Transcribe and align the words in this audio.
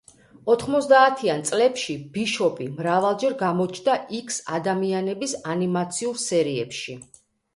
ოთხმოცდაათიან 0.51 1.43
წლებში 1.49 1.95
ბიშოპი 2.15 2.67
მრავალჯერ 2.79 3.35
გამოჩნდა 3.43 3.97
იქს-ადამიანების 4.21 5.35
ანიმაციურ 5.53 6.19
სერიებში. 6.25 6.99